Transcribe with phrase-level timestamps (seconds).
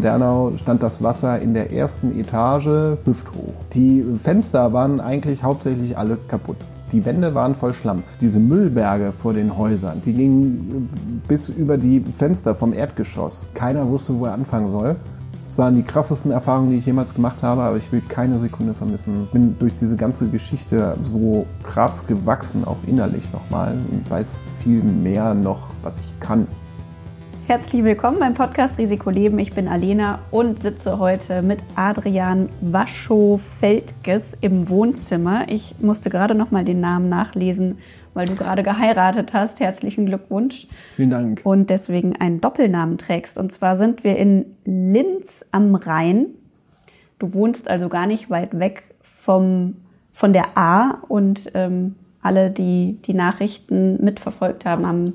[0.00, 3.52] in Dernau stand das Wasser in der ersten Etage hüfthoch.
[3.74, 6.56] Die Fenster waren eigentlich hauptsächlich alle kaputt.
[6.90, 8.02] Die Wände waren voll Schlamm.
[8.18, 10.88] Diese Müllberge vor den Häusern, die gingen
[11.28, 13.44] bis über die Fenster vom Erdgeschoss.
[13.52, 14.96] Keiner wusste, wo er anfangen soll.
[15.50, 18.72] Es waren die krassesten Erfahrungen, die ich jemals gemacht habe, aber ich will keine Sekunde
[18.72, 19.24] vermissen.
[19.24, 24.82] Ich bin durch diese ganze Geschichte so krass gewachsen, auch innerlich nochmal, und weiß viel
[24.82, 26.46] mehr noch, was ich kann.
[27.50, 29.36] Herzlich willkommen beim Podcast Risiko Leben.
[29.40, 35.46] Ich bin Alena und sitze heute mit Adrian Waschow-Feldges im Wohnzimmer.
[35.48, 37.78] Ich musste gerade noch mal den Namen nachlesen,
[38.14, 39.58] weil du gerade geheiratet hast.
[39.58, 40.68] Herzlichen Glückwunsch.
[40.94, 41.40] Vielen Dank.
[41.42, 43.36] Und deswegen einen Doppelnamen trägst.
[43.36, 46.26] Und zwar sind wir in Linz am Rhein.
[47.18, 49.74] Du wohnst also gar nicht weit weg vom,
[50.12, 55.14] von der A und ähm, alle, die die Nachrichten mitverfolgt haben, haben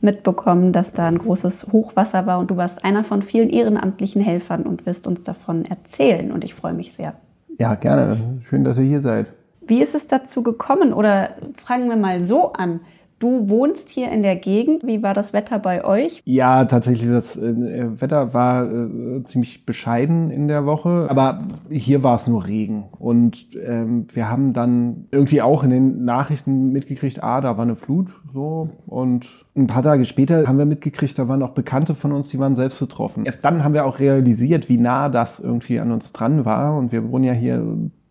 [0.00, 4.62] mitbekommen, dass da ein großes Hochwasser war und du warst einer von vielen ehrenamtlichen Helfern
[4.62, 7.14] und wirst uns davon erzählen und ich freue mich sehr.
[7.58, 8.16] Ja, gerne.
[8.42, 9.26] Schön, dass ihr hier seid.
[9.60, 12.80] Wie ist es dazu gekommen oder fragen wir mal so an?
[13.20, 14.86] Du wohnst hier in der Gegend.
[14.86, 16.22] Wie war das Wetter bei euch?
[16.24, 21.06] Ja, tatsächlich, das äh, Wetter war äh, ziemlich bescheiden in der Woche.
[21.10, 22.84] Aber hier war es nur Regen.
[22.98, 27.76] Und ähm, wir haben dann irgendwie auch in den Nachrichten mitgekriegt, ah, da war eine
[27.76, 28.08] Flut.
[28.32, 28.70] So.
[28.86, 32.38] Und ein paar Tage später haben wir mitgekriegt, da waren auch Bekannte von uns, die
[32.38, 33.26] waren selbst betroffen.
[33.26, 36.74] Erst dann haben wir auch realisiert, wie nah das irgendwie an uns dran war.
[36.74, 37.62] Und wir wohnen ja hier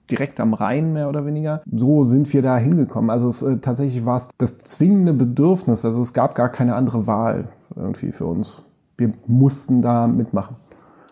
[0.09, 1.61] direkt am Rhein mehr oder weniger.
[1.71, 3.09] So sind wir da hingekommen.
[3.09, 5.85] Also es, äh, tatsächlich war es das zwingende Bedürfnis.
[5.85, 8.63] Also es gab gar keine andere Wahl irgendwie für uns.
[8.97, 10.55] Wir mussten da mitmachen.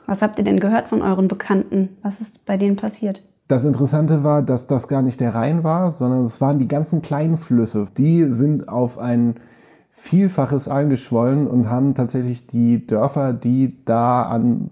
[0.05, 1.97] Was habt ihr denn gehört von euren Bekannten?
[2.01, 3.23] Was ist bei denen passiert?
[3.47, 7.01] Das Interessante war, dass das gar nicht der Rhein war, sondern es waren die ganzen
[7.01, 7.85] kleinen Flüsse.
[7.97, 9.35] Die sind auf einen
[9.99, 14.69] Vielfaches angeschwollen und haben tatsächlich die Dörfer, die da an,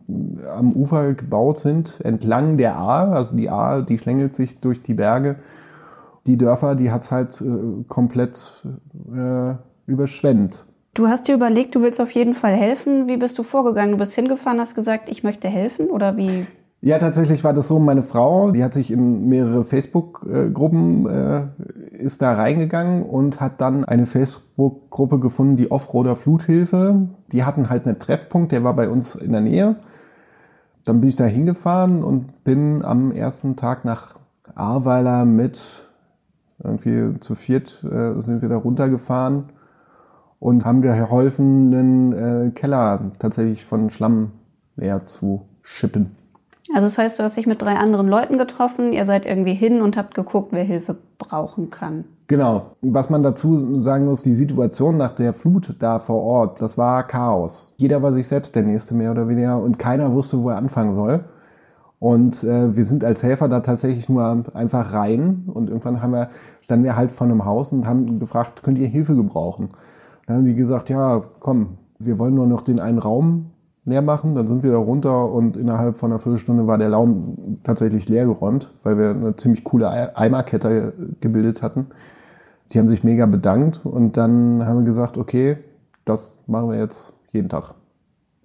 [0.55, 4.93] am Ufer gebaut sind, entlang der Ahr, also die Ahr, die schlängelt sich durch die
[4.93, 5.37] Berge,
[6.27, 8.63] die Dörfer, die hat's halt äh, komplett
[9.13, 9.55] äh,
[9.87, 10.63] überschwemmt.
[10.93, 13.09] Du hast dir überlegt, du willst auf jeden Fall helfen.
[13.09, 13.91] Wie bist du vorgegangen?
[13.91, 16.45] Du bist hingefahren, hast gesagt, ich möchte helfen oder wie?
[16.85, 17.79] Ja, tatsächlich war das so.
[17.79, 21.47] Meine Frau, die hat sich in mehrere Facebook-Gruppen, äh,
[21.97, 27.07] ist da reingegangen und hat dann eine Facebook-Gruppe gefunden, die Offroader Fluthilfe.
[27.31, 29.77] Die hatten halt einen Treffpunkt, der war bei uns in der Nähe.
[30.83, 34.19] Dann bin ich da hingefahren und bin am ersten Tag nach
[34.53, 35.89] Ahrweiler mit
[36.63, 39.45] irgendwie zu viert äh, sind wir da runtergefahren
[40.37, 44.33] und haben geholfen, den äh, Keller tatsächlich von Schlamm
[44.75, 46.24] leer zu schippen.
[46.73, 49.81] Also das heißt, du hast dich mit drei anderen Leuten getroffen, ihr seid irgendwie hin
[49.81, 52.05] und habt geguckt, wer Hilfe brauchen kann.
[52.27, 52.71] Genau.
[52.81, 57.05] Was man dazu sagen muss, die Situation nach der Flut da vor Ort, das war
[57.05, 57.75] Chaos.
[57.77, 60.95] Jeder war sich selbst der Nächste mehr oder weniger und keiner wusste, wo er anfangen
[60.95, 61.25] soll.
[61.99, 66.29] Und äh, wir sind als Helfer da tatsächlich nur einfach rein und irgendwann haben wir,
[66.61, 69.69] standen wir halt vor einem Haus und haben gefragt, könnt ihr Hilfe gebrauchen?
[70.25, 73.51] Dann haben die gesagt, ja, komm, wir wollen nur noch den einen Raum
[73.85, 74.35] leer machen.
[74.35, 78.25] Dann sind wir da runter und innerhalb von einer Viertelstunde war der Raum tatsächlich leer
[78.25, 81.87] geräumt, weil wir eine ziemlich coole Eimerkette gebildet hatten.
[82.71, 85.57] Die haben sich mega bedankt und dann haben wir gesagt, okay,
[86.03, 87.75] das machen wir jetzt jeden Tag.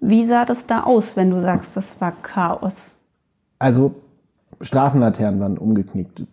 [0.00, 2.74] Wie sah das da aus, wenn du sagst, das war Chaos?
[3.58, 3.94] Also
[4.60, 6.26] Straßenlaternen waren umgeknickt,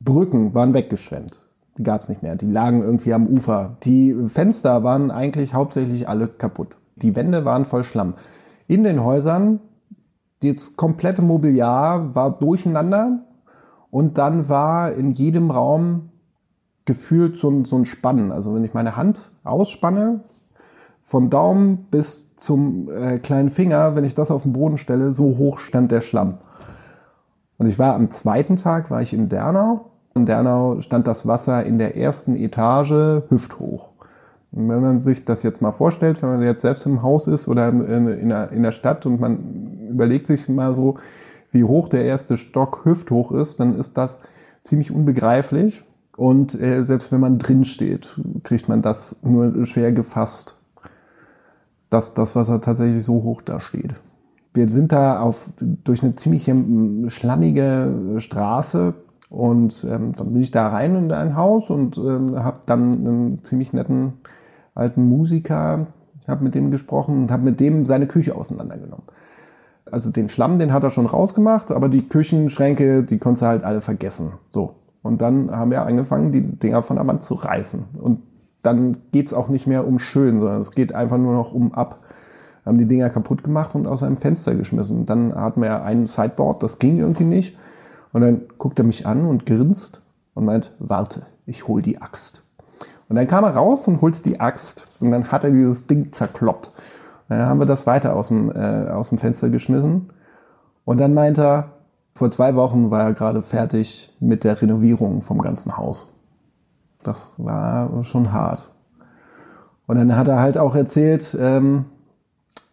[0.00, 1.42] Brücken waren weggeschwemmt.
[1.78, 2.36] Die gab es nicht mehr.
[2.36, 3.76] Die lagen irgendwie am Ufer.
[3.82, 6.76] Die Fenster waren eigentlich hauptsächlich alle kaputt.
[6.96, 8.14] Die Wände waren voll Schlamm
[8.68, 9.60] in den Häusern.
[10.42, 13.20] Das komplette Mobiliar war durcheinander
[13.90, 16.10] und dann war in jedem Raum
[16.84, 18.32] gefühlt so ein, so ein Spannen.
[18.32, 20.20] Also wenn ich meine Hand ausspanne,
[21.06, 25.38] von Daumen bis zum äh, kleinen Finger, wenn ich das auf den Boden stelle, so
[25.38, 26.38] hoch stand der Schlamm.
[27.58, 29.92] Und ich war am zweiten Tag, war ich in Dernau.
[30.16, 33.95] In Dernau stand das Wasser in der ersten Etage hüfthoch.
[34.58, 37.68] Wenn man sich das jetzt mal vorstellt, wenn man jetzt selbst im Haus ist oder
[37.68, 40.96] in, in, der, in der Stadt und man überlegt sich mal so,
[41.52, 44.18] wie hoch der erste Stock hüfthoch ist, dann ist das
[44.62, 45.84] ziemlich unbegreiflich.
[46.16, 50.58] Und äh, selbst wenn man drin steht, kriegt man das nur schwer gefasst,
[51.90, 53.94] dass das Wasser tatsächlich so hoch da steht.
[54.54, 56.50] Wir sind da auf, durch eine ziemlich
[57.08, 58.94] schlammige Straße
[59.28, 63.42] und ähm, dann bin ich da rein in ein Haus und ähm, habe dann einen
[63.42, 64.14] ziemlich netten
[64.76, 65.88] alten Musiker,
[66.28, 69.06] habe mit dem gesprochen und habe mit dem seine Küche auseinandergenommen.
[69.90, 73.64] Also den Schlamm, den hat er schon rausgemacht, aber die Küchenschränke, die konntest du halt
[73.64, 74.32] alle vergessen.
[74.48, 74.74] So.
[75.02, 77.84] Und dann haben wir angefangen, die Dinger von der Wand zu reißen.
[78.00, 78.22] Und
[78.62, 82.00] dann geht's auch nicht mehr um schön, sondern es geht einfach nur noch um ab.
[82.64, 85.06] haben die Dinger kaputt gemacht und aus einem Fenster geschmissen.
[85.06, 87.56] Dann hatten wir ein Sideboard, das ging irgendwie nicht.
[88.12, 90.02] Und dann guckt er mich an und grinst
[90.34, 92.42] und meint, warte, ich hol die Axt.
[93.08, 96.12] Und dann kam er raus und holte die Axt und dann hat er dieses Ding
[96.12, 96.68] zerkloppt.
[97.28, 100.10] Und dann haben wir das weiter aus dem, äh, aus dem Fenster geschmissen.
[100.84, 101.72] Und dann meint er,
[102.14, 106.12] vor zwei Wochen war er gerade fertig mit der Renovierung vom ganzen Haus.
[107.02, 108.70] Das war schon hart.
[109.86, 111.84] Und dann hat er halt auch erzählt, ähm,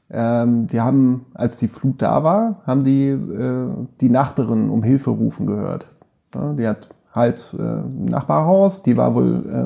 [0.10, 3.68] ähm, die haben, als die Flut da war, haben die äh,
[4.02, 5.88] die Nachbarin um Hilfe rufen gehört.
[6.34, 9.64] Ja, die hat halt äh, Nachbarhaus, die war wohl äh,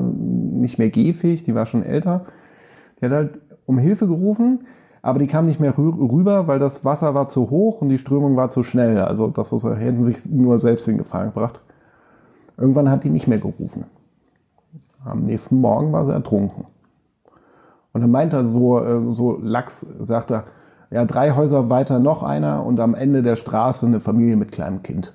[0.58, 2.24] nicht mehr gehfähig, die war schon älter.
[3.00, 4.64] Die hat halt um Hilfe gerufen,
[5.02, 7.98] aber die kam nicht mehr rü rüber, weil das Wasser war zu hoch und die
[7.98, 9.00] Strömung war zu schnell.
[9.00, 11.60] Also das also, hätten sich nur selbst in Gefahr gebracht.
[12.56, 13.84] Irgendwann hat die nicht mehr gerufen.
[15.04, 16.66] Am nächsten Morgen war sie ertrunken.
[17.92, 20.44] Und dann meint er so, äh, so Lachs, sagt er,
[20.90, 24.82] ja, drei Häuser weiter noch einer und am Ende der Straße eine Familie mit kleinem
[24.82, 25.14] Kind.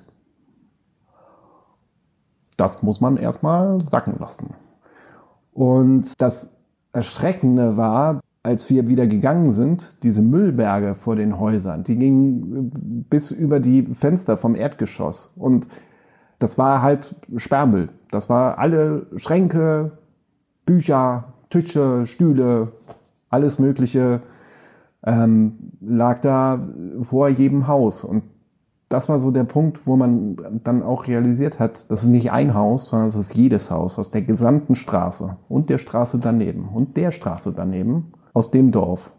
[2.56, 4.54] Das muss man erstmal sacken lassen.
[5.52, 6.56] Und das
[6.92, 13.30] Erschreckende war, als wir wieder gegangen sind, diese Müllberge vor den Häusern, die gingen bis
[13.30, 15.32] über die Fenster vom Erdgeschoss.
[15.36, 15.66] Und
[16.38, 17.88] das war halt Sperrmüll.
[18.10, 19.92] Das war alle Schränke,
[20.66, 22.72] Bücher, Tische, Stühle,
[23.30, 24.20] alles Mögliche
[25.04, 26.60] ähm, lag da
[27.02, 28.04] vor jedem Haus.
[28.04, 28.24] Und
[28.88, 32.54] das war so der Punkt, wo man dann auch realisiert hat, das ist nicht ein
[32.54, 36.96] Haus, sondern es ist jedes Haus aus der gesamten Straße und der Straße daneben und
[36.96, 39.12] der Straße daneben aus dem Dorf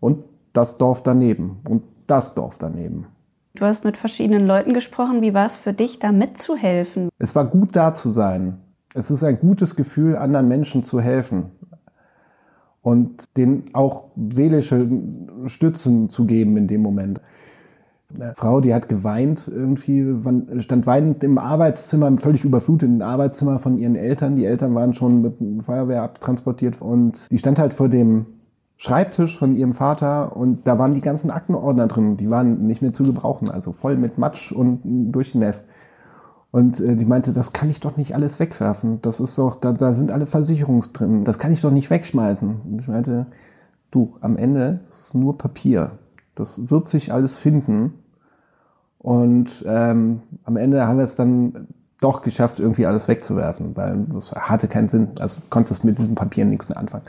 [0.00, 3.06] und das Dorf daneben und das Dorf daneben.
[3.54, 5.22] Du hast mit verschiedenen Leuten gesprochen.
[5.22, 7.08] Wie war es für dich, da mitzuhelfen?
[7.18, 8.58] Es war gut da zu sein.
[8.94, 11.50] Es ist ein gutes Gefühl, anderen Menschen zu helfen
[12.82, 14.88] und denen auch seelische
[15.46, 17.20] Stützen zu geben in dem Moment.
[18.14, 20.14] Eine Frau, die hat geweint, irgendwie
[20.60, 24.36] stand weinend im Arbeitszimmer, völlig überflutet im Arbeitszimmer von ihren Eltern.
[24.36, 28.26] Die Eltern waren schon mit Feuerwehr abtransportiert und die stand halt vor dem
[28.78, 32.18] Schreibtisch von ihrem Vater und da waren die ganzen Aktenordner drin.
[32.18, 35.66] Die waren nicht mehr zu gebrauchen, also voll mit Matsch und durchnässt.
[36.52, 39.00] Und äh, die meinte, das kann ich doch nicht alles wegwerfen.
[39.02, 41.24] Das ist doch, da, da sind alle Versicherungs drin.
[41.24, 42.60] Das kann ich doch nicht wegschmeißen.
[42.64, 43.26] Und ich meinte,
[43.90, 45.92] du, am Ende ist es nur Papier.
[46.36, 47.94] Das wird sich alles finden.
[48.98, 51.66] Und ähm, am Ende haben wir es dann
[52.00, 55.08] doch geschafft, irgendwie alles wegzuwerfen, weil das hatte keinen Sinn.
[55.18, 57.04] Also konntest mit diesem Papier nichts mehr anfangen.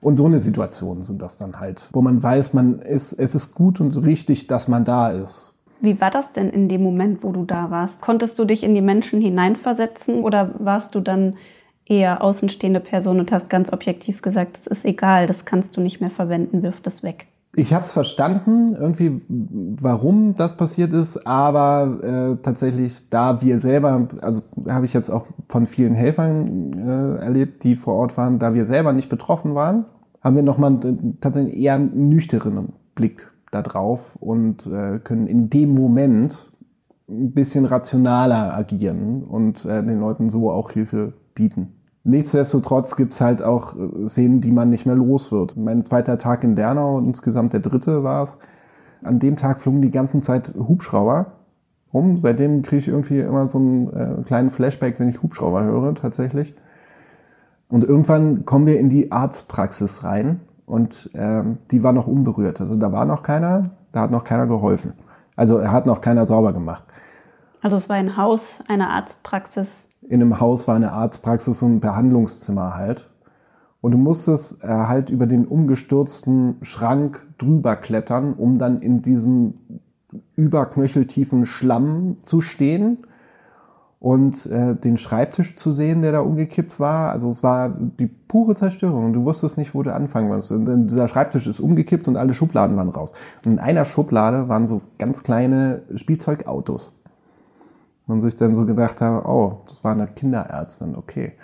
[0.00, 3.54] Und so eine Situation sind das dann halt, wo man weiß, man ist, es ist
[3.54, 5.54] gut und richtig, dass man da ist.
[5.80, 8.00] Wie war das denn in dem Moment, wo du da warst?
[8.00, 11.36] Konntest du dich in die Menschen hineinversetzen oder warst du dann
[11.84, 16.00] eher außenstehende Person und hast ganz objektiv gesagt, es ist egal, das kannst du nicht
[16.00, 17.26] mehr verwenden, wirf das weg?
[17.58, 24.06] Ich habe es verstanden, irgendwie, warum das passiert ist, aber äh, tatsächlich, da wir selber,
[24.20, 28.54] also habe ich jetzt auch von vielen Helfern äh, erlebt, die vor Ort waren, da
[28.54, 29.86] wir selber nicht betroffen waren,
[30.20, 30.78] haben wir nochmal
[31.20, 36.52] tatsächlich eher einen nüchternen Blick da drauf und äh, können in dem Moment
[37.08, 41.77] ein bisschen rationaler agieren und äh, den Leuten so auch Hilfe bieten.
[42.08, 45.58] Nichtsdestotrotz gibt's halt auch äh, Szenen, die man nicht mehr los wird.
[45.58, 48.38] Mein zweiter Tag in Dernau, insgesamt der dritte war es.
[49.02, 51.32] An dem Tag flogen die ganze Zeit Hubschrauber
[51.92, 52.16] rum.
[52.16, 56.54] Seitdem kriege ich irgendwie immer so einen äh, kleinen Flashback, wenn ich Hubschrauber höre, tatsächlich.
[57.68, 62.62] Und irgendwann kommen wir in die Arztpraxis rein und ähm, die war noch unberührt.
[62.62, 64.94] Also da war noch keiner, da hat noch keiner geholfen.
[65.36, 66.84] Also hat noch keiner sauber gemacht.
[67.60, 69.87] Also es war ein Haus, eine Arztpraxis.
[70.08, 73.10] In einem Haus war eine Arztpraxis und ein Behandlungszimmer halt.
[73.80, 79.54] Und du musstest äh, halt über den umgestürzten Schrank drüber klettern, um dann in diesem
[80.34, 82.98] überknöcheltiefen Schlamm zu stehen
[84.00, 87.10] und äh, den Schreibtisch zu sehen, der da umgekippt war.
[87.10, 89.12] Also es war die pure Zerstörung.
[89.12, 90.52] Du wusstest nicht, wo du anfangen musst.
[90.52, 93.12] Und dieser Schreibtisch ist umgekippt und alle Schubladen waren raus.
[93.44, 96.97] Und in einer Schublade waren so ganz kleine Spielzeugautos.
[98.08, 101.34] Und sich dann so gedacht habe, oh, das war eine Kinderärztin, okay.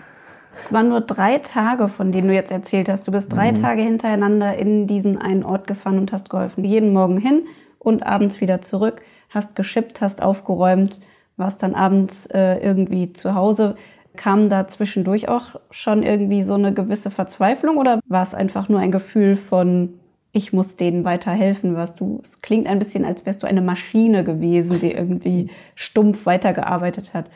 [0.56, 3.06] Es waren nur drei Tage, von denen du jetzt erzählt hast.
[3.06, 3.60] Du bist drei mhm.
[3.60, 6.64] Tage hintereinander in diesen einen Ort gefahren und hast geholfen.
[6.64, 7.42] Jeden Morgen hin
[7.78, 11.00] und abends wieder zurück, hast geschippt, hast aufgeräumt,
[11.36, 13.76] warst dann abends äh, irgendwie zu Hause.
[14.16, 18.80] Kam da zwischendurch auch schon irgendwie so eine gewisse Verzweiflung oder war es einfach nur
[18.80, 20.00] ein Gefühl von,
[20.34, 24.24] ich muss denen weiterhelfen, was du, es klingt ein bisschen, als wärst du eine Maschine
[24.24, 27.26] gewesen, die irgendwie stumpf weitergearbeitet hat.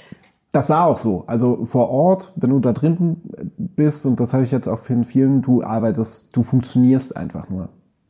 [0.51, 1.23] Das war auch so.
[1.29, 3.19] Also vor Ort, wenn du da drin
[3.57, 7.69] bist, und das habe ich jetzt auch für vielen, du arbeitest, du funktionierst einfach nur.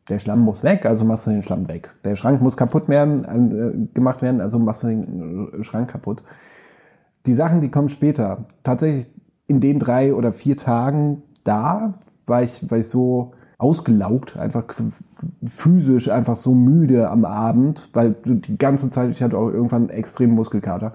[0.09, 1.95] Der Schlamm muss weg, also machst du den Schlamm weg.
[2.05, 6.23] Der Schrank muss kaputt werden, äh, gemacht werden, also machst du den äh, Schrank kaputt.
[7.27, 8.47] Die Sachen, die kommen später.
[8.63, 9.09] Tatsächlich
[9.49, 14.65] in den drei oder vier Tagen da war ich, war ich so ausgelaugt, einfach
[15.45, 19.99] physisch einfach so müde am Abend, weil die ganze Zeit, ich hatte auch irgendwann einen
[19.99, 20.93] extremen Muskelkater,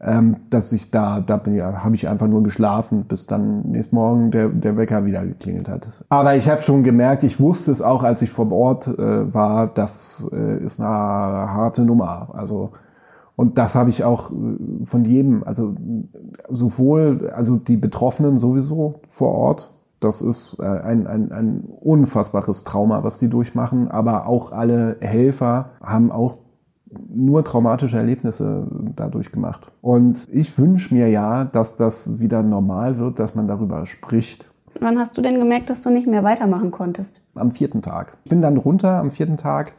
[0.00, 3.96] ähm, dass ich da, da bin ja, habe ich einfach nur geschlafen, bis dann nächsten
[3.96, 6.04] Morgen der, der Wecker wieder geklingelt hat.
[6.08, 9.66] Aber ich habe schon gemerkt, ich wusste es auch, als ich vor Ort äh, war,
[9.66, 12.28] das äh, ist eine harte Nummer.
[12.32, 12.70] Also
[13.34, 15.74] und das habe ich auch äh, von jedem, also
[16.48, 23.02] sowohl also die Betroffenen sowieso vor Ort, das ist äh, ein, ein, ein unfassbares Trauma,
[23.04, 23.88] was die durchmachen.
[23.88, 26.38] Aber auch alle Helfer haben auch
[27.08, 29.70] nur traumatische Erlebnisse dadurch gemacht.
[29.80, 34.50] Und ich wünsche mir ja, dass das wieder normal wird, dass man darüber spricht.
[34.80, 37.20] Wann hast du denn gemerkt, dass du nicht mehr weitermachen konntest?
[37.34, 38.16] Am vierten Tag.
[38.24, 39.72] Ich bin dann runter am vierten Tag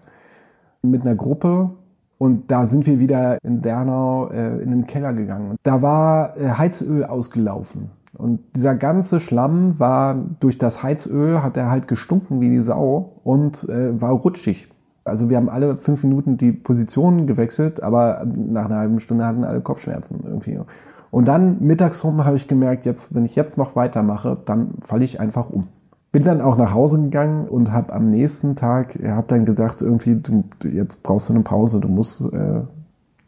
[0.81, 1.71] mit einer Gruppe
[2.17, 5.55] und da sind wir wieder in Dernau äh, in den Keller gegangen.
[5.63, 7.91] Da war äh, Heizöl ausgelaufen.
[8.13, 13.21] Und dieser ganze Schlamm war durch das Heizöl, hat er halt gestunken wie die Sau
[13.23, 14.69] und äh, war rutschig.
[15.05, 19.43] Also wir haben alle fünf Minuten die Position gewechselt, aber nach einer halben Stunde hatten
[19.43, 20.59] alle Kopfschmerzen irgendwie.
[21.11, 25.03] Und dann mittags rum habe ich gemerkt, jetzt, wenn ich jetzt noch weitermache, dann falle
[25.03, 25.67] ich einfach um.
[26.11, 30.15] Bin dann auch nach Hause gegangen und habe am nächsten Tag, habe dann gedacht, irgendwie,
[30.15, 32.61] du, jetzt brauchst du eine Pause, du musst äh,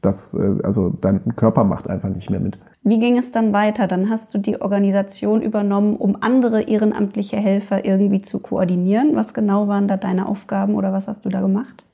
[0.02, 2.60] das, äh, also dein Körper macht einfach nicht mehr mit.
[2.84, 3.88] Wie ging es dann weiter?
[3.88, 9.16] Dann hast du die Organisation übernommen, um andere ehrenamtliche Helfer irgendwie zu koordinieren.
[9.16, 11.86] Was genau waren da deine Aufgaben oder was hast du da gemacht?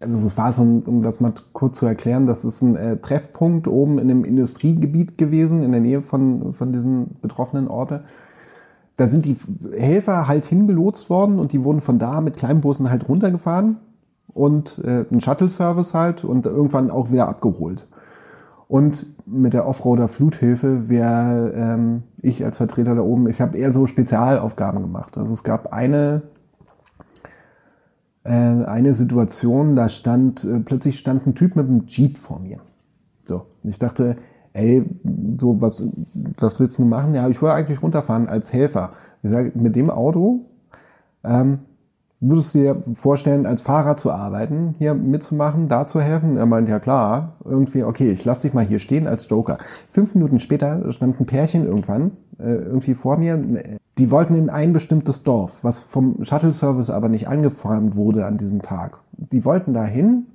[0.00, 3.66] Also es war so, um das mal kurz zu erklären, das ist ein äh, Treffpunkt
[3.66, 8.04] oben in einem Industriegebiet gewesen, in der Nähe von, von diesen betroffenen Orte.
[8.96, 9.36] Da sind die
[9.76, 13.76] Helfer halt hingelotst worden und die wurden von da mit Kleinbussen halt runtergefahren
[14.34, 17.86] und äh, ein Shuttle-Service halt und irgendwann auch wieder abgeholt.
[18.68, 23.72] Und mit der Offroader Fluthilfe wäre ähm, ich als Vertreter da oben, ich habe eher
[23.72, 25.16] so Spezialaufgaben gemacht.
[25.16, 26.22] Also es gab eine,
[28.24, 32.58] äh, eine Situation, da stand, äh, plötzlich stand ein Typ mit einem Jeep vor mir.
[33.24, 34.16] So, und ich dachte,
[34.52, 34.84] ey,
[35.38, 35.82] so was,
[36.38, 37.14] was willst du machen?
[37.14, 38.92] Ja, ich wollte eigentlich runterfahren als Helfer.
[39.22, 40.44] Ich sage, mit dem Auto
[41.24, 41.60] ähm,
[42.20, 46.36] Würdest du dir vorstellen, als Fahrer zu arbeiten, hier mitzumachen, da zu helfen?
[46.36, 49.58] Er meint, ja klar, irgendwie, okay, ich lass dich mal hier stehen als Joker.
[49.88, 53.38] Fünf Minuten später stand ein Pärchen irgendwann äh, irgendwie vor mir.
[53.98, 58.62] Die wollten in ein bestimmtes Dorf, was vom Shuttle-Service aber nicht angefahren wurde an diesem
[58.62, 58.98] Tag.
[59.12, 60.26] Die wollten dahin,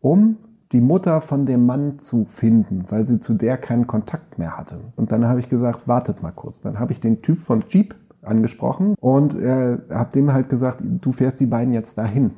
[0.00, 0.36] um
[0.72, 4.80] die Mutter von dem Mann zu finden, weil sie zu der keinen Kontakt mehr hatte.
[4.96, 6.60] Und dann habe ich gesagt, wartet mal kurz.
[6.60, 11.12] Dann habe ich den Typ von Jeep angesprochen und äh, habe dem halt gesagt, du
[11.12, 12.32] fährst die beiden jetzt dahin.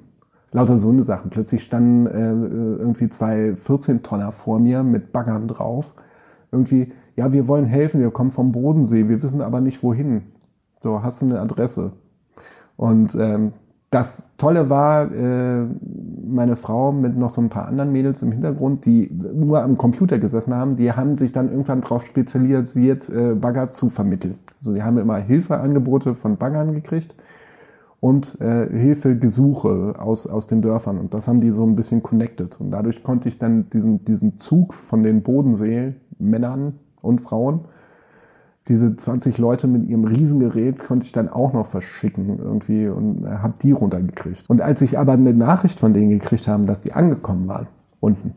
[0.53, 1.31] Lauter so eine Sachen.
[1.31, 2.31] Plötzlich standen äh,
[2.79, 5.95] irgendwie zwei 14-Tonner vor mir mit Baggern drauf.
[6.51, 10.25] Irgendwie, ja, wir wollen helfen, wir kommen vom Bodensee, wir wissen aber nicht wohin.
[10.83, 11.93] So, hast du eine Adresse?
[12.77, 13.53] Und ähm,
[13.93, 15.67] das Tolle war, äh,
[16.27, 20.19] meine Frau mit noch so ein paar anderen Mädels im Hintergrund, die nur am Computer
[20.19, 24.37] gesessen haben, die haben sich dann irgendwann darauf spezialisiert, äh, Bagger zu vermitteln.
[24.61, 27.15] Also die haben immer Hilfeangebote von Baggern gekriegt
[28.01, 30.97] und äh, Hilfegesuche aus, aus den Dörfern.
[30.97, 32.59] Und das haben die so ein bisschen connected.
[32.63, 37.67] Und dadurch konnte ich dann diesen, diesen Zug von den Bodensee-Männern und Frauen,
[38.69, 43.55] diese 20 Leute mit ihrem Riesengerät, konnte ich dann auch noch verschicken irgendwie und habe
[43.61, 44.49] die runtergekriegt.
[44.49, 47.67] Und als ich aber eine Nachricht von denen gekriegt habe, dass die angekommen waren,
[48.01, 48.35] unten,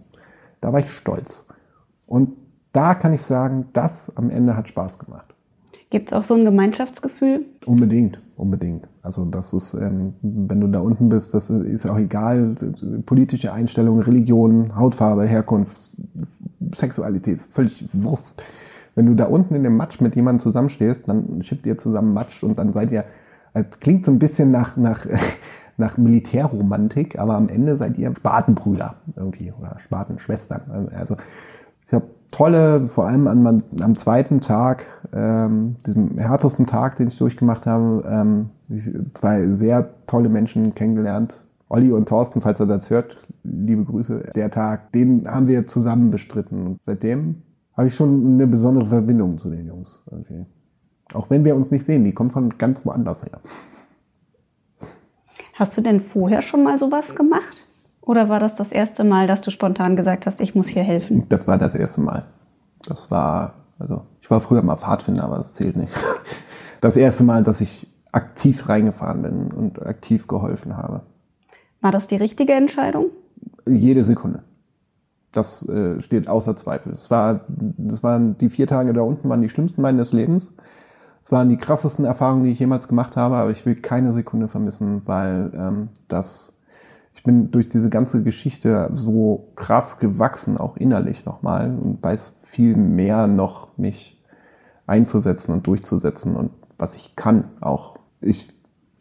[0.62, 1.48] da war ich stolz.
[2.08, 2.34] Und
[2.72, 5.36] da kann ich sagen, das am Ende hat Spaß gemacht.
[5.91, 7.46] Gibt es auch so ein Gemeinschaftsgefühl?
[7.67, 8.88] Unbedingt, unbedingt.
[9.03, 12.55] Also das ist, ähm, wenn du da unten bist, das ist auch egal,
[13.05, 15.96] politische Einstellung, Religion, Hautfarbe, Herkunft,
[16.74, 18.44] Sexualität, völlig Wurst.
[18.95, 22.43] Wenn du da unten in dem Matsch mit jemandem zusammenstehst, dann schippt ihr zusammen Matsch
[22.43, 23.03] und dann seid ihr,
[23.53, 25.05] also klingt so ein bisschen nach, nach,
[25.77, 30.89] nach Militärromantik, aber am Ende seid ihr Spatenbrüder irgendwie oder Spatenschwestern.
[30.95, 31.17] Also
[31.85, 37.17] ich habe tolle, vor allem an, am zweiten Tag, ähm, diesem härtesten Tag, den ich
[37.17, 38.49] durchgemacht habe, ähm,
[39.13, 41.45] zwei sehr tolle Menschen kennengelernt.
[41.67, 44.31] Olli und Thorsten, falls er das hört, liebe Grüße.
[44.35, 46.67] Der Tag, den haben wir zusammen bestritten.
[46.67, 47.41] Und seitdem
[47.75, 50.03] habe ich schon eine besondere Verbindung zu den Jungs.
[50.10, 50.46] Irgendwie.
[51.13, 53.39] Auch wenn wir uns nicht sehen, die kommen von ganz woanders her.
[55.53, 57.67] Hast du denn vorher schon mal sowas gemacht?
[58.01, 61.25] Oder war das das erste Mal, dass du spontan gesagt hast, ich muss hier helfen?
[61.29, 62.25] Das war das erste Mal.
[62.84, 65.91] Das war, also ich war früher mal Pfadfinder, aber das zählt nicht.
[66.82, 71.01] Das erste Mal, dass ich aktiv reingefahren bin und aktiv geholfen habe.
[71.82, 73.08] War das die richtige Entscheidung?
[73.67, 74.44] Jede Sekunde.
[75.36, 76.94] Das äh, steht außer Zweifel.
[76.94, 80.54] Es war, das waren die vier Tage da unten, waren die schlimmsten meines Lebens.
[81.22, 84.48] Es waren die krassesten Erfahrungen, die ich jemals gemacht habe, aber ich will keine Sekunde
[84.48, 86.58] vermissen, weil ähm, das,
[87.15, 92.75] ich bin durch diese ganze Geschichte so krass gewachsen, auch innerlich nochmal, und weiß viel
[92.75, 94.24] mehr noch, mich
[94.88, 97.98] einzusetzen und durchzusetzen und was ich kann auch.
[98.22, 98.48] Ich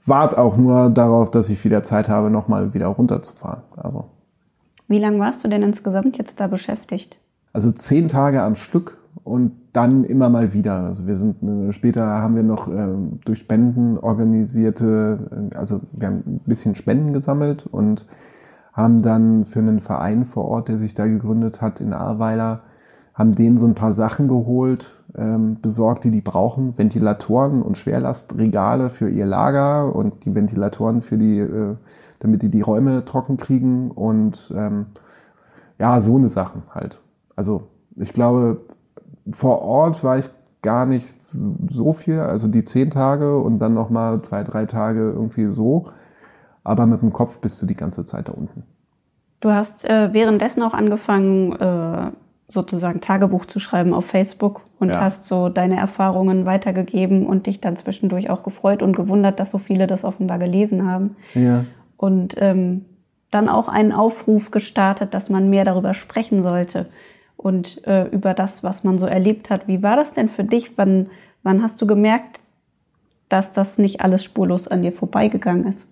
[0.06, 3.62] warte auch nur darauf, dass ich wieder Zeit habe, nochmal wieder runterzufahren.
[3.76, 4.06] Also.
[4.88, 7.18] Wie lange warst du denn insgesamt jetzt da beschäftigt?
[7.52, 10.80] Also zehn Tage am Stück und dann immer mal wieder.
[10.80, 12.88] Also wir sind äh, später haben wir noch äh,
[13.24, 18.06] durch Spenden organisierte, äh, also wir haben ein bisschen Spenden gesammelt und
[18.72, 22.62] haben dann für einen Verein vor Ort, der sich da gegründet hat in Ahrweiler,
[23.14, 26.76] haben denen so ein paar Sachen geholt, ähm, besorgt, die die brauchen.
[26.76, 31.76] Ventilatoren und Schwerlastregale für ihr Lager und die Ventilatoren für die, äh,
[32.20, 34.86] damit die die Räume trocken kriegen und ähm,
[35.78, 37.00] ja, so eine Sachen halt.
[37.36, 38.62] Also ich glaube,
[39.30, 40.28] vor Ort war ich
[40.62, 45.50] gar nicht so viel, also die zehn Tage und dann nochmal zwei, drei Tage irgendwie
[45.50, 45.86] so.
[46.64, 48.64] Aber mit dem Kopf bist du die ganze Zeit da unten.
[49.40, 52.10] Du hast äh, währenddessen auch angefangen, äh,
[52.48, 55.00] sozusagen Tagebuch zu schreiben auf Facebook und ja.
[55.00, 59.58] hast so deine Erfahrungen weitergegeben und dich dann zwischendurch auch gefreut und gewundert, dass so
[59.58, 61.16] viele das offenbar gelesen haben.
[61.34, 61.64] Ja.
[61.96, 62.84] Und ähm,
[63.30, 66.86] dann auch einen Aufruf gestartet, dass man mehr darüber sprechen sollte
[67.36, 69.66] und äh, über das, was man so erlebt hat.
[69.66, 70.76] Wie war das denn für dich?
[70.76, 71.08] Wann,
[71.42, 72.40] wann hast du gemerkt,
[73.28, 75.88] dass das nicht alles spurlos an dir vorbeigegangen ist?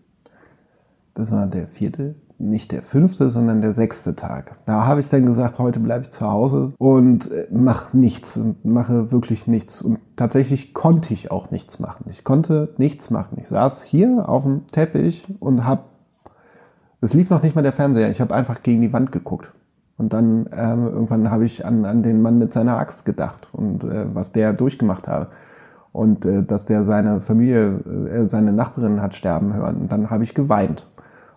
[1.15, 4.53] Das war der vierte, nicht der fünfte, sondern der sechste Tag.
[4.67, 8.65] Da habe ich dann gesagt, heute bleibe ich zu Hause und äh, mache nichts und
[8.65, 9.81] mache wirklich nichts.
[9.81, 12.07] Und tatsächlich konnte ich auch nichts machen.
[12.11, 13.39] Ich konnte nichts machen.
[13.41, 15.85] Ich saß hier auf dem Teppich und habe,
[17.01, 19.53] es lief noch nicht mal der Fernseher, ich habe einfach gegen die Wand geguckt.
[19.97, 23.85] Und dann ähm, irgendwann habe ich an, an den Mann mit seiner Axt gedacht und
[23.85, 25.29] äh, was der durchgemacht hat.
[25.93, 29.77] Und äh, dass der seine Familie, äh, seine Nachbarin hat sterben hören.
[29.83, 30.89] Und dann habe ich geweint.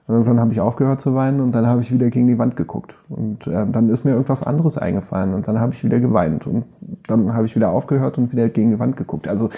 [0.07, 2.55] Und irgendwann habe ich aufgehört zu weinen und dann habe ich wieder gegen die Wand
[2.55, 2.95] geguckt.
[3.09, 6.45] Und äh, dann ist mir irgendwas anderes eingefallen und dann habe ich wieder geweint.
[6.45, 6.65] Und
[7.07, 9.27] dann habe ich wieder aufgehört und wieder gegen die Wand geguckt.
[9.27, 9.49] Also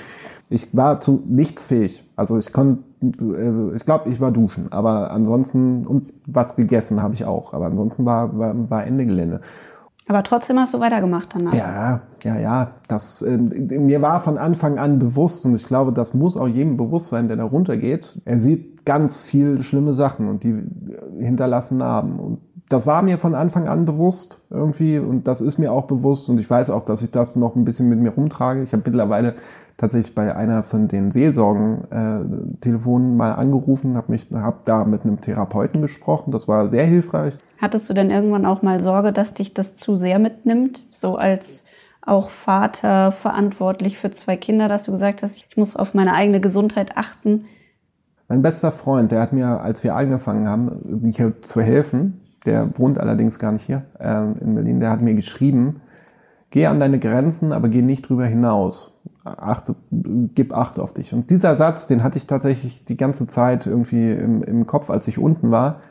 [0.50, 2.10] ich war zu nichts fähig.
[2.16, 7.14] Also ich konnte, äh, ich glaube, ich war duschen, aber ansonsten, und was gegessen habe
[7.14, 7.54] ich auch.
[7.54, 9.42] Aber ansonsten war, war, war Ende Gelände.
[10.08, 11.54] Aber trotzdem hast du weitergemacht danach.
[11.54, 12.72] Ja, ja, ja.
[12.88, 16.78] Das, äh, mir war von Anfang an bewusst und ich glaube, das muss auch jedem
[16.78, 18.22] bewusst sein, der da runtergeht.
[18.24, 20.64] Er sieht ganz viel schlimme Sachen und die
[21.20, 22.20] hinterlassen Narben.
[22.20, 22.40] Und
[22.70, 26.38] das war mir von Anfang an bewusst irgendwie und das ist mir auch bewusst und
[26.40, 28.62] ich weiß auch, dass ich das noch ein bisschen mit mir rumtrage.
[28.62, 29.36] Ich habe mittlerweile
[29.78, 35.22] tatsächlich bei einer von den Seelsorgen-Telefonen äh, mal angerufen, habe mich, habe da mit einem
[35.22, 36.32] Therapeuten gesprochen.
[36.32, 37.38] Das war sehr hilfreich.
[37.62, 41.64] Hattest du denn irgendwann auch mal Sorge, dass dich das zu sehr mitnimmt, so als
[42.02, 46.42] auch Vater verantwortlich für zwei Kinder, dass du gesagt hast, ich muss auf meine eigene
[46.42, 47.46] Gesundheit achten?
[48.28, 52.98] Mein bester Freund, der hat mir, als wir angefangen haben, hier zu helfen, der wohnt
[52.98, 55.82] allerdings gar nicht hier äh, in Berlin, der hat mir geschrieben,
[56.50, 58.98] geh an deine Grenzen, aber geh nicht drüber hinaus
[59.36, 61.14] achte, gib Acht auf dich.
[61.14, 65.08] Und dieser Satz, den hatte ich tatsächlich die ganze Zeit irgendwie im, im Kopf, als
[65.08, 65.82] ich unten war,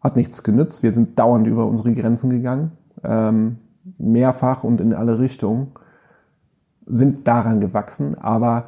[0.00, 0.82] hat nichts genützt.
[0.82, 2.72] Wir sind dauernd über unsere Grenzen gegangen,
[3.04, 3.58] ähm,
[3.98, 5.68] mehrfach und in alle Richtungen,
[6.86, 8.66] sind daran gewachsen, aber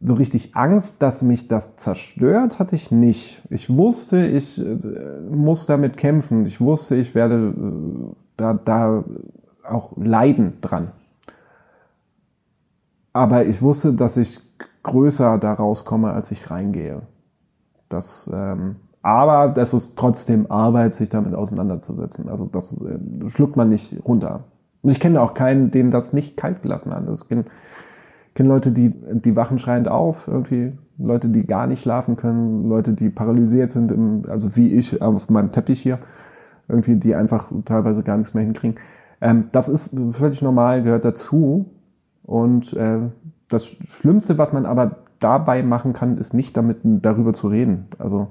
[0.00, 3.42] so richtig Angst, dass mich das zerstört, hatte ich nicht.
[3.50, 6.44] Ich wusste, ich äh, muss damit kämpfen.
[6.44, 9.04] Ich wusste, ich werde äh, da, da
[9.64, 10.92] auch leiden dran.
[13.12, 14.40] Aber ich wusste, dass ich
[14.82, 17.02] größer da rauskomme, als ich reingehe.
[17.88, 22.28] Das, ähm, aber das ist trotzdem Arbeit, sich damit auseinanderzusetzen.
[22.28, 24.44] Also das äh, schluckt man nicht runter.
[24.82, 27.08] Und ich kenne auch keinen, den das nicht kalt gelassen hat.
[27.08, 27.46] Ich kenne
[28.36, 32.92] kenn Leute, die, die wachen schreiend auf, irgendwie Leute, die gar nicht schlafen können, Leute,
[32.92, 35.98] die paralysiert sind, im, also wie ich auf meinem Teppich hier,
[36.68, 38.78] irgendwie, die einfach teilweise gar nichts mehr hinkriegen.
[39.22, 41.66] Ähm, das ist völlig normal, gehört dazu.
[42.24, 42.98] Und äh,
[43.48, 47.86] das Schlimmste, was man aber dabei machen kann, ist nicht damit darüber zu reden.
[47.98, 48.28] Also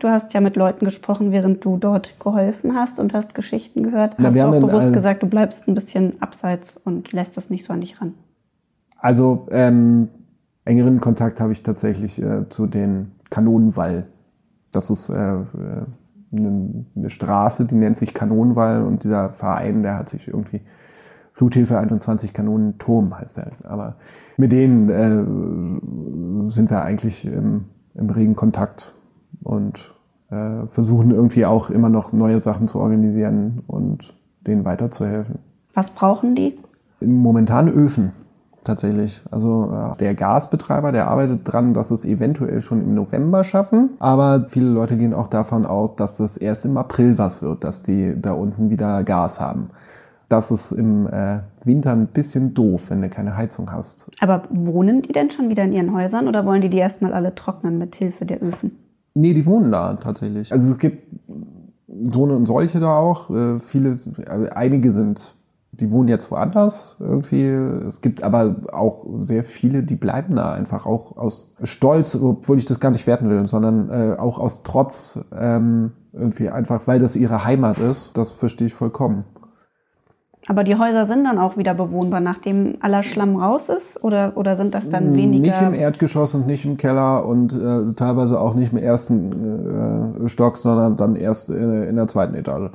[0.00, 4.12] Du hast ja mit Leuten gesprochen, während du dort geholfen hast und hast Geschichten gehört.
[4.12, 7.66] Hast Na, du auch bewusst gesagt, du bleibst ein bisschen abseits und lässt das nicht
[7.66, 8.14] so an dich ran?
[9.00, 10.08] Also ähm,
[10.64, 14.06] engeren Kontakt habe ich tatsächlich äh, zu den Kanonenwall.
[14.72, 15.46] Das ist äh, eine,
[16.32, 20.60] äh, eine Straße, die nennt sich Kanonenwall und dieser Verein, der hat sich irgendwie
[21.32, 23.52] Fluthilfe 21 Kanonen Turm heißt er.
[23.64, 23.96] Aber
[24.36, 28.94] mit denen äh, sind wir eigentlich im, im regen Kontakt
[29.42, 29.94] und
[30.30, 34.14] äh, versuchen irgendwie auch immer noch neue Sachen zu organisieren und
[34.46, 35.38] denen weiterzuhelfen.
[35.72, 36.58] Was brauchen die?
[37.00, 38.12] Momentan Öfen
[38.64, 39.22] tatsächlich.
[39.30, 43.90] Also äh, der Gasbetreiber, der arbeitet dran, dass es eventuell schon im November schaffen.
[43.98, 47.82] Aber viele Leute gehen auch davon aus, dass es erst im April was wird, dass
[47.82, 49.68] die da unten wieder Gas haben.
[50.28, 54.10] Das ist im äh, Winter ein bisschen doof, wenn du keine Heizung hast.
[54.20, 57.34] Aber wohnen die denn schon wieder in ihren Häusern oder wollen die die erstmal alle
[57.34, 58.76] trocknen mit Hilfe der Öfen?
[59.14, 60.52] Nee, die wohnen da tatsächlich.
[60.52, 61.02] Also es gibt
[62.12, 63.30] so eine und solche da auch.
[63.30, 65.34] Äh, viele, also einige sind
[65.72, 67.46] die wohnen jetzt woanders irgendwie.
[67.46, 72.64] Es gibt aber auch sehr viele, die bleiben da einfach auch aus Stolz, obwohl ich
[72.64, 77.16] das gar nicht werten will, sondern äh, auch aus Trotz ähm, irgendwie einfach, weil das
[77.16, 78.16] ihre Heimat ist.
[78.16, 79.24] Das verstehe ich vollkommen.
[80.48, 84.02] Aber die Häuser sind dann auch wieder bewohnbar, nachdem aller Schlamm raus ist?
[84.02, 85.42] Oder, oder sind das dann weniger?
[85.42, 90.28] Nicht im Erdgeschoss und nicht im Keller und äh, teilweise auch nicht im ersten äh,
[90.28, 92.70] Stock, sondern dann erst äh, in der zweiten Etage.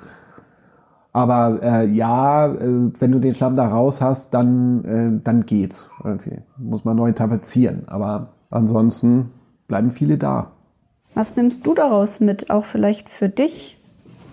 [1.16, 5.90] Aber äh, ja, äh, wenn du den Schlamm da raus hast, dann, äh, dann geht's.
[6.04, 6.42] Irgendwie.
[6.58, 7.84] Muss man neu tapezieren.
[7.88, 9.32] Aber ansonsten
[9.70, 10.52] bleiben viele da.
[11.14, 12.50] Was nimmst du daraus mit?
[12.50, 13.82] Auch vielleicht für dich,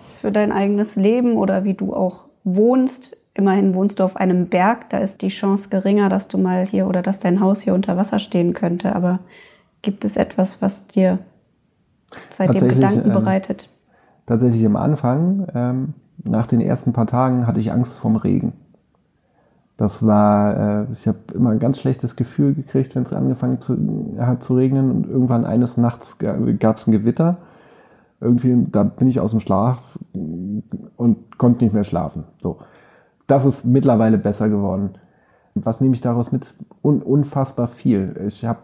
[0.09, 3.15] für dein eigenes Leben oder wie du auch wohnst?
[3.33, 6.85] Immerhin wohnst du auf einem Berg, da ist die Chance geringer, dass du mal hier
[6.87, 8.93] oder dass dein Haus hier unter Wasser stehen könnte.
[8.93, 9.19] Aber
[9.83, 11.19] gibt es etwas, was dir
[12.29, 13.69] seitdem Gedanken ähm, bereitet?
[14.25, 15.93] Tatsächlich am Anfang ähm,
[16.23, 18.53] nach den ersten paar Tagen hatte ich Angst vorm Regen.
[19.77, 24.15] Das war, äh, ich habe immer ein ganz schlechtes Gefühl gekriegt, wenn es angefangen zu,
[24.19, 27.37] hat zu regnen und irgendwann eines Nachts gab es ein Gewitter.
[28.21, 32.23] Irgendwie, da bin ich aus dem Schlaf und konnte nicht mehr schlafen.
[32.41, 32.59] So,
[33.27, 34.91] das ist mittlerweile besser geworden.
[35.55, 36.53] Was nehme ich daraus mit?
[36.81, 38.15] Un unfassbar viel.
[38.27, 38.59] Ich habe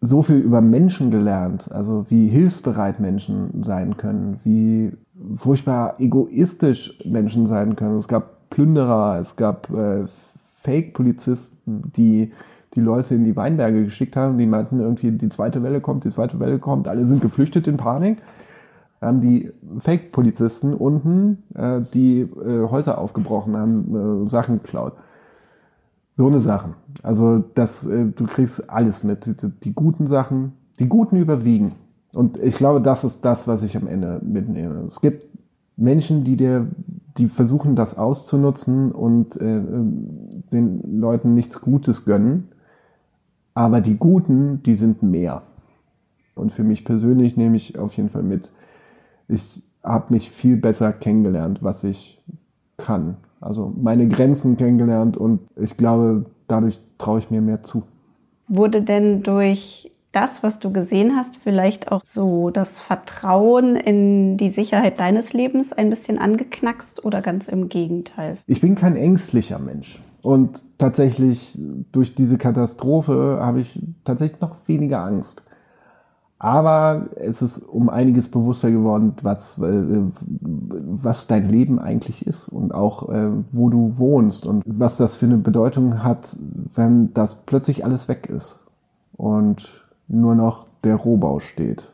[0.00, 4.92] so viel über Menschen gelernt, also wie hilfsbereit Menschen sein können, wie
[5.36, 7.96] furchtbar egoistisch Menschen sein können.
[7.96, 10.04] Es gab Plünderer, es gab äh,
[10.62, 12.32] Fake-Polizisten, die
[12.74, 16.12] die Leute in die Weinberge geschickt haben, die meinten irgendwie, die zweite Welle kommt, die
[16.12, 18.18] zweite Welle kommt, alle sind geflüchtet in Panik.
[19.00, 24.94] Haben die Fake-Polizisten unten, äh, die äh, Häuser aufgebrochen haben, äh, Sachen geklaut.
[26.14, 26.74] So eine Sachen.
[27.02, 29.26] Also das, äh, du kriegst alles mit.
[29.26, 31.72] Die, die guten Sachen, die guten überwiegen.
[32.16, 34.84] Und ich glaube, das ist das, was ich am Ende mitnehme.
[34.86, 35.36] Es gibt
[35.76, 36.66] Menschen, die dir,
[37.18, 39.60] die versuchen, das auszunutzen und äh,
[40.50, 42.48] den Leuten nichts Gutes gönnen.
[43.52, 45.42] Aber die Guten, die sind mehr.
[46.34, 48.50] Und für mich persönlich nehme ich auf jeden Fall mit.
[49.28, 52.24] Ich habe mich viel besser kennengelernt, was ich
[52.78, 53.18] kann.
[53.42, 57.82] Also meine Grenzen kennengelernt und ich glaube, dadurch traue ich mir mehr zu.
[58.48, 64.48] Wurde denn durch das, was du gesehen hast, vielleicht auch so das Vertrauen in die
[64.48, 68.38] Sicherheit deines Lebens ein bisschen angeknackst oder ganz im Gegenteil?
[68.46, 70.00] Ich bin kein ängstlicher Mensch.
[70.22, 71.58] Und tatsächlich
[71.92, 75.44] durch diese Katastrophe habe ich tatsächlich noch weniger Angst.
[76.38, 79.62] Aber es ist um einiges bewusster geworden, was, äh,
[80.20, 85.26] was dein Leben eigentlich ist und auch äh, wo du wohnst und was das für
[85.26, 86.36] eine Bedeutung hat,
[86.74, 88.60] wenn das plötzlich alles weg ist.
[89.16, 91.92] Und nur noch der Rohbau steht.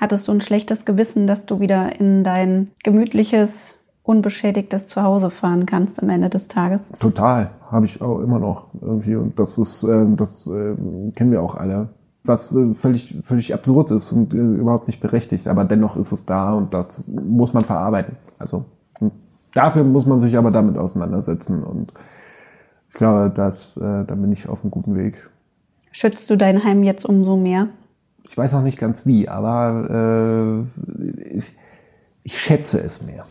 [0.00, 6.02] Hattest du ein schlechtes Gewissen, dass du wieder in dein gemütliches, unbeschädigtes Zuhause fahren kannst
[6.02, 6.92] am Ende des Tages?
[6.98, 10.74] Total, habe ich auch immer noch irgendwie und das ist, äh, das äh,
[11.12, 11.90] kennen wir auch alle.
[12.24, 16.52] Was äh, völlig, völlig absurd ist und überhaupt nicht berechtigt, aber dennoch ist es da
[16.52, 18.16] und das muss man verarbeiten.
[18.38, 18.64] Also
[18.98, 19.12] hm,
[19.54, 21.92] dafür muss man sich aber damit auseinandersetzen und
[22.90, 25.28] ich glaube, dass, da bin ich auf einem guten Weg
[25.94, 27.68] schützt du dein Heim jetzt umso mehr?
[28.28, 31.56] Ich weiß noch nicht ganz wie, aber äh, ich,
[32.24, 33.24] ich schätze es mehr,